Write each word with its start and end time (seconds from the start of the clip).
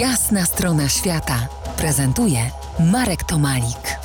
Jasna 0.00 0.44
strona 0.44 0.88
świata 0.88 1.48
prezentuje 1.76 2.38
Marek 2.92 3.24
Tomalik. 3.24 3.98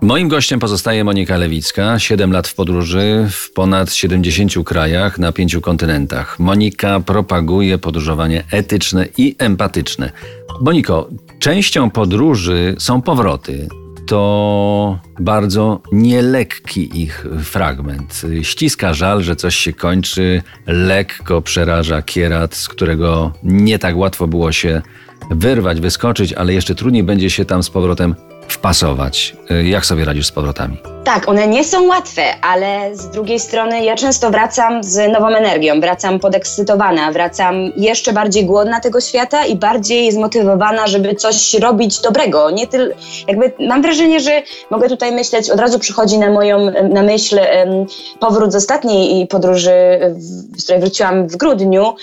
Moim 0.00 0.28
gościem 0.28 0.60
pozostaje 0.60 1.04
Monika 1.04 1.36
Lewicka, 1.36 1.98
7 1.98 2.32
lat 2.32 2.48
w 2.48 2.54
podróży 2.54 3.28
w 3.30 3.52
ponad 3.52 3.92
70 3.92 4.52
krajach 4.64 5.18
na 5.18 5.32
pięciu 5.32 5.60
kontynentach. 5.60 6.38
Monika 6.38 7.00
propaguje 7.00 7.78
podróżowanie 7.78 8.44
etyczne 8.50 9.06
i 9.16 9.36
empatyczne. 9.38 10.10
Moniko, 10.60 11.08
częścią 11.38 11.90
podróży 11.90 12.76
są 12.78 13.02
powroty. 13.02 13.68
To 14.06 14.98
bardzo 15.20 15.80
nielekki 15.92 17.02
ich 17.02 17.26
fragment. 17.44 18.22
Ściska 18.42 18.94
żal, 18.94 19.22
że 19.22 19.36
coś 19.36 19.56
się 19.56 19.72
kończy, 19.72 20.42
lekko 20.66 21.42
przeraża 21.42 22.02
kierat, 22.02 22.54
z 22.54 22.68
którego 22.68 23.32
nie 23.42 23.78
tak 23.78 23.96
łatwo 23.96 24.26
było 24.26 24.52
się 24.52 24.82
wyrwać, 25.30 25.80
wyskoczyć, 25.80 26.32
ale 26.32 26.54
jeszcze 26.54 26.74
trudniej 26.74 27.02
będzie 27.02 27.30
się 27.30 27.44
tam 27.44 27.62
z 27.62 27.70
powrotem 27.70 28.14
wpasować. 28.56 29.36
Jak 29.64 29.86
sobie 29.86 30.04
radzisz 30.04 30.26
z 30.26 30.32
powrotami? 30.32 30.78
Tak, 31.04 31.28
one 31.28 31.46
nie 31.46 31.64
są 31.64 31.86
łatwe, 31.86 32.22
ale 32.42 32.96
z 32.96 33.10
drugiej 33.10 33.40
strony 33.40 33.84
ja 33.84 33.96
często 33.96 34.30
wracam 34.30 34.84
z 34.84 35.12
nową 35.12 35.26
energią, 35.26 35.80
wracam 35.80 36.18
podekscytowana, 36.20 37.12
wracam 37.12 37.54
jeszcze 37.76 38.12
bardziej 38.12 38.44
głodna 38.44 38.80
tego 38.80 39.00
świata 39.00 39.46
i 39.46 39.56
bardziej 39.56 40.12
zmotywowana, 40.12 40.86
żeby 40.86 41.14
coś 41.14 41.54
robić 41.54 42.00
dobrego. 42.00 42.50
Nie 42.50 42.66
tyl, 42.66 42.94
jakby 43.28 43.52
mam 43.68 43.82
wrażenie, 43.82 44.20
że 44.20 44.42
mogę 44.70 44.88
tutaj 44.88 45.12
myśleć, 45.12 45.50
od 45.50 45.60
razu 45.60 45.78
przychodzi 45.78 46.18
na 46.18 46.30
moją 46.30 46.72
na 46.90 47.02
myśl 47.02 47.38
powrót 48.20 48.52
z 48.52 48.56
ostatniej 48.56 49.26
podróży, 49.26 49.72
z 50.56 50.64
której 50.64 50.80
wróciłam 50.80 51.28
w 51.28 51.36
grudniu. 51.36 51.94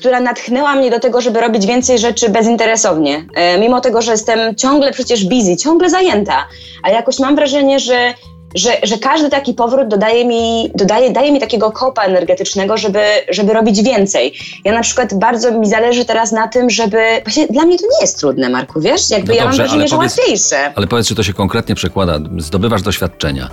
Która 0.00 0.20
natchnęła 0.20 0.74
mnie 0.74 0.90
do 0.90 1.00
tego, 1.00 1.20
żeby 1.20 1.40
robić 1.40 1.66
więcej 1.66 1.98
rzeczy 1.98 2.28
bezinteresownie. 2.28 3.26
E, 3.34 3.58
mimo 3.58 3.80
tego, 3.80 4.02
że 4.02 4.12
jestem 4.12 4.54
ciągle 4.54 4.92
przecież 4.92 5.24
busy, 5.24 5.56
ciągle 5.56 5.90
zajęta, 5.90 6.46
a 6.82 6.90
jakoś 6.90 7.18
mam 7.18 7.36
wrażenie, 7.36 7.80
że 7.80 8.14
że, 8.54 8.70
że 8.82 8.98
każdy 8.98 9.30
taki 9.30 9.54
powrót 9.54 9.88
dodaje 9.88 10.24
mi, 10.24 10.70
dodaje, 10.74 11.12
daje 11.12 11.32
mi 11.32 11.40
takiego 11.40 11.72
kopa 11.72 12.02
energetycznego, 12.02 12.76
żeby, 12.76 13.00
żeby 13.28 13.52
robić 13.52 13.82
więcej. 13.82 14.34
Ja 14.64 14.72
na 14.72 14.80
przykład 14.80 15.18
bardzo 15.18 15.58
mi 15.58 15.68
zależy 15.68 16.04
teraz 16.04 16.32
na 16.32 16.48
tym, 16.48 16.70
żeby. 16.70 16.98
Właśnie 17.24 17.46
dla 17.46 17.62
mnie 17.62 17.78
to 17.78 17.84
nie 17.84 18.00
jest 18.00 18.18
trudne, 18.18 18.48
Marku, 18.48 18.80
wiesz? 18.80 19.10
Jakby 19.10 19.28
no 19.28 19.34
ja 19.34 19.44
dobrze, 19.44 19.58
mam 19.58 19.66
wrażenie, 19.66 19.88
że 19.88 19.96
powiedz, 19.96 20.18
łatwiejsze. 20.18 20.72
Ale 20.74 20.86
powiedz, 20.86 21.08
czy 21.08 21.14
to 21.14 21.22
się 21.22 21.32
konkretnie 21.32 21.74
przekłada, 21.74 22.18
zdobywasz 22.38 22.82
doświadczenia. 22.82 23.48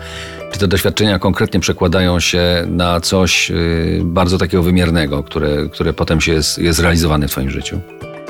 Czy 0.52 0.59
te 0.59 0.67
doświadczenia 0.67 1.19
konkretnie 1.19 1.59
przekładają 1.59 2.19
się 2.19 2.65
na 2.67 3.02
coś 3.02 3.49
yy, 3.49 4.02
bardzo 4.03 4.37
takiego 4.37 4.63
wymiernego, 4.63 5.23
które, 5.23 5.69
które 5.71 5.93
potem 5.93 6.21
się 6.21 6.33
jest, 6.33 6.57
jest 6.57 6.80
realizowane 6.80 7.27
w 7.27 7.31
Twoim 7.31 7.49
życiu? 7.49 7.80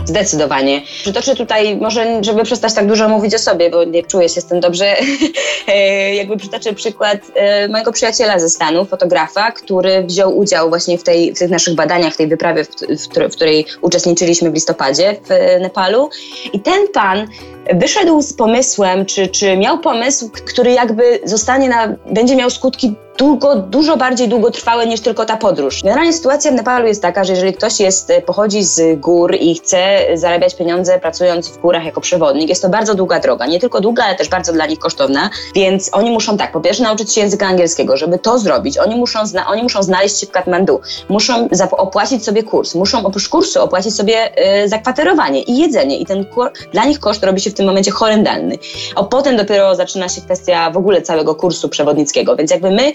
Zdecydowanie. 0.05 0.81
Przytoczę 1.01 1.35
tutaj, 1.35 1.77
może 1.77 2.23
żeby 2.23 2.43
przestać 2.43 2.73
tak 2.73 2.87
dużo 2.87 3.09
mówić 3.09 3.35
o 3.35 3.39
sobie, 3.39 3.69
bo 3.69 3.83
nie 3.83 4.03
czuję 4.03 4.29
się 4.29 4.41
z 4.41 4.45
tym 4.45 4.59
dobrze, 4.59 4.95
e, 5.67 6.15
jakby 6.15 6.37
przytoczę 6.37 6.73
przykład 6.73 7.17
e, 7.35 7.67
mojego 7.67 7.91
przyjaciela 7.91 8.39
ze 8.39 8.49
Stanów, 8.49 8.89
fotografa, 8.89 9.51
który 9.51 10.03
wziął 10.03 10.37
udział 10.37 10.69
właśnie 10.69 10.97
w, 10.97 11.03
tej, 11.03 11.33
w 11.33 11.39
tych 11.39 11.49
naszych 11.49 11.75
badaniach, 11.75 12.13
w 12.13 12.17
tej 12.17 12.27
wyprawie, 12.27 12.63
w, 12.63 12.69
w, 12.69 13.31
w 13.31 13.35
której 13.35 13.65
uczestniczyliśmy 13.81 14.51
w 14.51 14.53
listopadzie 14.53 15.15
w 15.23 15.31
e, 15.31 15.59
Nepalu. 15.59 16.09
I 16.53 16.59
ten 16.59 16.87
pan 16.93 17.27
wyszedł 17.73 18.21
z 18.21 18.33
pomysłem, 18.33 19.05
czy, 19.05 19.27
czy 19.27 19.57
miał 19.57 19.79
pomysł, 19.79 20.29
który 20.29 20.71
jakby 20.71 21.19
zostanie 21.23 21.69
na, 21.69 21.95
będzie 22.11 22.35
miał 22.35 22.49
skutki 22.49 22.95
długo, 23.17 23.55
dużo 23.55 23.97
bardziej 23.97 24.29
długotrwałe 24.29 24.87
niż 24.87 25.01
tylko 25.01 25.25
ta 25.25 25.37
podróż. 25.37 25.83
Generalnie 25.83 26.13
sytuacja 26.13 26.51
w 26.51 26.53
Nepalu 26.53 26.87
jest 26.87 27.01
taka, 27.01 27.23
że 27.23 27.33
jeżeli 27.33 27.53
ktoś 27.53 27.79
jest, 27.79 28.09
e, 28.09 28.21
pochodzi 28.21 28.63
z 28.63 28.99
gór 28.99 29.35
i 29.39 29.55
chce 29.55 29.99
zarabiać 30.13 30.55
pieniądze 30.55 30.99
pracując 30.99 31.49
w 31.49 31.57
górach 31.57 31.85
jako 31.85 32.01
przewodnik, 32.01 32.49
jest 32.49 32.61
to 32.61 32.69
bardzo 32.69 32.95
długa 32.95 33.19
droga. 33.19 33.45
Nie 33.45 33.59
tylko 33.59 33.81
długa, 33.81 34.03
ale 34.03 34.15
też 34.15 34.29
bardzo 34.29 34.53
dla 34.53 34.65
nich 34.65 34.79
kosztowna, 34.79 35.29
więc 35.55 35.89
oni 35.93 36.11
muszą 36.11 36.37
tak, 36.37 36.51
po 36.51 36.61
pierwsze 36.61 36.83
nauczyć 36.83 37.13
się 37.13 37.21
języka 37.21 37.47
angielskiego, 37.47 37.97
żeby 37.97 38.19
to 38.19 38.39
zrobić. 38.39 38.77
Oni 38.77 38.95
muszą, 38.95 39.25
zna, 39.25 39.47
oni 39.47 39.63
muszą 39.63 39.83
znaleźć 39.83 40.19
się 40.19 40.27
w 40.27 40.31
Katmandu, 40.31 40.81
muszą 41.09 41.49
opłacić 41.71 42.25
sobie 42.25 42.43
kurs, 42.43 42.75
muszą 42.75 43.05
oprócz 43.05 43.29
kursu 43.29 43.63
opłacić 43.63 43.95
sobie 43.95 44.31
y, 44.63 44.69
zakwaterowanie 44.69 45.41
i 45.41 45.57
jedzenie 45.57 45.97
i 45.97 46.05
ten 46.05 46.25
dla 46.71 46.85
nich 46.85 46.99
koszt 46.99 47.23
robi 47.23 47.41
się 47.41 47.49
w 47.49 47.53
tym 47.53 47.65
momencie 47.65 47.91
horrendalny. 47.91 48.57
A 48.95 49.03
potem 49.03 49.37
dopiero 49.37 49.75
zaczyna 49.75 50.09
się 50.09 50.21
kwestia 50.21 50.71
w 50.71 50.77
ogóle 50.77 51.01
całego 51.01 51.35
kursu 51.35 51.69
przewodnickiego, 51.69 52.35
więc 52.35 52.51
jakby 52.51 52.71
my 52.71 52.93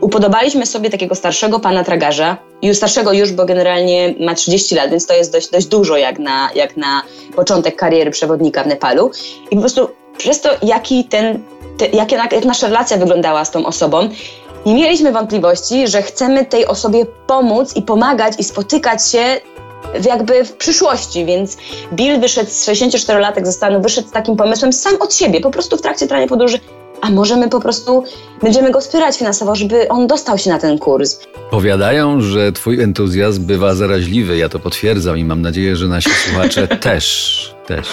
upodobaliśmy 0.00 0.66
sobie 0.66 0.90
takiego 0.90 1.14
starszego 1.14 1.60
pana 1.60 1.84
tragarza, 1.84 2.36
już 2.62 2.76
starszego 2.76 3.12
już, 3.12 3.32
bo 3.32 3.44
generalnie 3.44 4.14
ma 4.20 4.34
30 4.34 4.74
lat, 4.74 4.90
więc 4.90 5.06
to 5.06 5.14
jest 5.14 5.32
dość, 5.32 5.50
dość 5.50 5.66
dużo 5.66 5.96
jak 5.96 6.18
na, 6.18 6.50
jak 6.54 6.76
na 6.76 7.02
początek 7.36 7.76
kariery 7.76 8.10
przewodnika 8.10 8.64
w 8.64 8.66
Nepalu. 8.66 9.10
I 9.50 9.54
po 9.54 9.60
prostu 9.60 9.88
przez 10.18 10.40
to, 10.40 10.50
jaki 10.62 11.04
ten, 11.04 11.42
te, 11.78 11.86
jak, 11.86 12.12
jak 12.12 12.44
nasza 12.44 12.66
relacja 12.66 12.96
wyglądała 12.96 13.44
z 13.44 13.50
tą 13.50 13.66
osobą, 13.66 14.08
nie 14.66 14.74
mieliśmy 14.74 15.12
wątpliwości, 15.12 15.88
że 15.88 16.02
chcemy 16.02 16.46
tej 16.46 16.66
osobie 16.66 17.06
pomóc 17.26 17.76
i 17.76 17.82
pomagać 17.82 18.34
i 18.38 18.44
spotykać 18.44 19.10
się 19.10 19.40
jakby 20.06 20.44
w 20.44 20.52
przyszłości, 20.52 21.24
więc 21.24 21.56
Bill 21.92 22.20
wyszedł 22.20 22.50
z 22.50 22.68
64-latek 22.68 23.44
ze 23.44 23.52
Stanu, 23.52 23.80
wyszedł 23.80 24.08
z 24.08 24.10
takim 24.10 24.36
pomysłem 24.36 24.72
sam 24.72 24.96
od 25.00 25.14
siebie, 25.14 25.40
po 25.40 25.50
prostu 25.50 25.76
w 25.76 25.82
trakcie 25.82 26.06
trwania 26.06 26.26
podróży, 26.26 26.60
a 27.00 27.10
może 27.10 27.36
my 27.36 27.48
po 27.48 27.60
prostu 27.60 28.04
będziemy 28.42 28.70
go 28.70 28.80
wspierać 28.80 29.18
finansowo, 29.18 29.54
żeby 29.54 29.88
on 29.88 30.06
dostał 30.06 30.38
się 30.38 30.50
na 30.50 30.58
ten 30.58 30.78
kurs. 30.78 31.18
Powiadają, 31.50 32.20
że 32.20 32.52
twój 32.52 32.82
entuzjazm 32.82 33.46
bywa 33.46 33.74
zaraźliwy, 33.74 34.36
ja 34.36 34.48
to 34.48 34.58
potwierdzam 34.58 35.18
i 35.18 35.24
mam 35.24 35.42
nadzieję, 35.42 35.76
że 35.76 35.88
nasi 35.88 36.10
słuchacze 36.10 36.68
też, 36.88 37.54
też. 37.66 37.88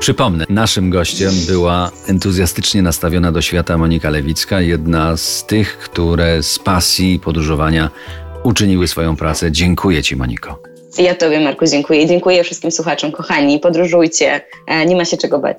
Przypomnę, 0.00 0.44
naszym 0.48 0.90
gościem 0.90 1.32
była 1.46 1.90
entuzjastycznie 2.08 2.82
nastawiona 2.82 3.32
do 3.32 3.42
świata 3.42 3.78
Monika 3.78 4.10
Lewicka, 4.10 4.60
jedna 4.60 5.16
z 5.16 5.46
tych, 5.46 5.78
które 5.78 6.42
z 6.42 6.58
pasji 6.58 7.18
podróżowania 7.18 7.90
uczyniły 8.42 8.88
swoją 8.88 9.16
pracę. 9.16 9.52
Dziękuję 9.52 10.02
Ci, 10.02 10.16
Moniko. 10.16 10.58
Ja 10.98 11.14
Tobie, 11.14 11.40
Marku, 11.40 11.66
dziękuję. 11.66 12.06
Dziękuję 12.06 12.44
wszystkim 12.44 12.70
słuchaczom, 12.70 13.12
kochani. 13.12 13.60
Podróżujcie, 13.60 14.40
e, 14.66 14.86
nie 14.86 14.96
ma 14.96 15.04
się 15.04 15.16
czego 15.16 15.38
bać. 15.38 15.58